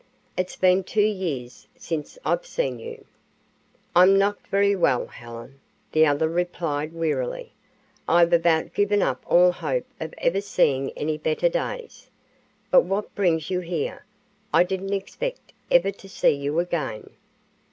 [0.35, 3.05] "It's been two years since I've seen you."
[3.95, 5.59] "I'm not very well, Helen,"
[5.91, 7.53] the other replied, wearily.
[8.07, 12.09] "I've about given up all hope of ever seeing any better days.
[12.71, 14.03] But what brings you here?
[14.51, 17.11] I didn't expect ever to see you again."